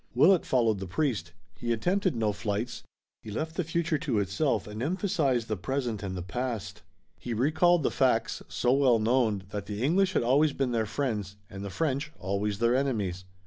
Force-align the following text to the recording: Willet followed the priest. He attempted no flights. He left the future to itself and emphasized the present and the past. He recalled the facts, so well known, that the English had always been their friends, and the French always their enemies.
Willet 0.15 0.47
followed 0.47 0.79
the 0.79 0.87
priest. 0.87 1.31
He 1.59 1.71
attempted 1.71 2.15
no 2.15 2.33
flights. 2.33 2.81
He 3.21 3.29
left 3.29 3.55
the 3.55 3.63
future 3.63 3.99
to 3.99 4.17
itself 4.17 4.65
and 4.65 4.81
emphasized 4.81 5.47
the 5.47 5.55
present 5.55 6.01
and 6.01 6.17
the 6.17 6.23
past. 6.23 6.81
He 7.19 7.35
recalled 7.35 7.83
the 7.83 7.91
facts, 7.91 8.41
so 8.47 8.73
well 8.73 8.97
known, 8.97 9.43
that 9.51 9.67
the 9.67 9.83
English 9.83 10.13
had 10.13 10.23
always 10.23 10.53
been 10.53 10.71
their 10.71 10.87
friends, 10.87 11.35
and 11.51 11.63
the 11.63 11.69
French 11.69 12.11
always 12.17 12.57
their 12.57 12.75
enemies. 12.75 13.25